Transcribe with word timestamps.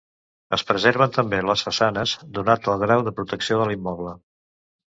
Es 0.55 0.63
preserven 0.69 1.11
també 1.17 1.41
les 1.49 1.63
façanes 1.67 2.15
donat 2.39 2.71
el 2.75 2.81
grau 2.87 3.07
de 3.09 3.15
protecció 3.21 3.61
de 3.63 3.69
l’immoble. 3.73 4.17